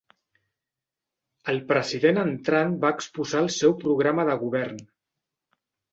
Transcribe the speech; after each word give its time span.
El 1.53 1.59
president 1.73 2.19
entrant 2.23 2.73
va 2.85 2.93
exposar 2.97 3.45
el 3.45 3.53
seu 3.59 3.79
programa 3.87 4.29
de 4.31 4.37
govern. 4.47 4.85